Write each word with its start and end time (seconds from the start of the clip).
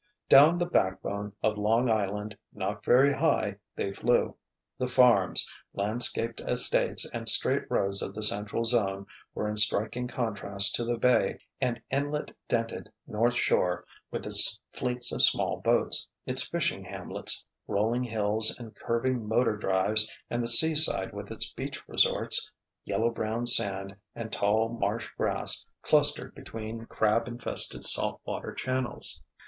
Down 0.29 0.57
the 0.57 0.65
backbone 0.65 1.33
of 1.43 1.59
Long 1.59 1.87
Island, 1.87 2.35
not 2.51 2.83
very 2.83 3.13
high, 3.13 3.57
they 3.75 3.93
flew. 3.93 4.35
The 4.79 4.87
farms, 4.87 5.47
landscaped 5.75 6.39
estates 6.41 7.07
and 7.11 7.29
straight 7.29 7.69
roads 7.69 8.01
of 8.01 8.15
the 8.15 8.23
central 8.23 8.63
zone 8.65 9.05
were 9.35 9.47
in 9.47 9.57
striking 9.57 10.07
contrast 10.07 10.73
to 10.73 10.85
the 10.85 10.97
bay 10.97 11.37
and 11.61 11.79
inlet 11.91 12.35
dented 12.47 12.91
North 13.05 13.35
Shore 13.35 13.85
with 14.09 14.25
its 14.25 14.59
fleets 14.71 15.11
of 15.11 15.21
small 15.21 15.57
boats, 15.57 16.07
its 16.25 16.47
fishing 16.47 16.83
hamlets, 16.83 17.45
rolling 17.67 18.03
hills 18.05 18.57
and 18.57 18.73
curving 18.75 19.27
motor 19.27 19.55
drives 19.55 20.09
and 20.31 20.41
the 20.41 20.47
seaside 20.47 21.13
with 21.13 21.29
its 21.31 21.53
beach 21.53 21.87
resorts, 21.87 22.51
yellow 22.85 23.11
brown 23.11 23.45
sand 23.45 23.95
and 24.15 24.31
tall 24.33 24.67
marsh 24.67 25.11
grass 25.15 25.63
clustered 25.83 26.33
between 26.33 26.87
crab 26.87 27.27
infested 27.27 27.83
salt 27.85 28.19
water 28.25 28.51
channels. 28.51 29.21